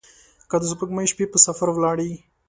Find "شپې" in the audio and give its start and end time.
1.11-1.25